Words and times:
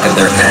back 0.00 0.10
of 0.10 0.16
their 0.16 0.28
head. 0.30 0.47